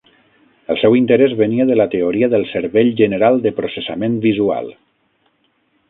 El 0.73 0.77
seu 0.83 0.95
interès 0.99 1.35
venia 1.41 1.67
de 1.71 1.77
la 1.77 1.87
teoria 1.91 2.31
del 2.33 2.47
cervell 2.55 2.91
general 3.03 3.41
de 3.47 3.53
processament 3.61 4.19
visual. 4.29 4.77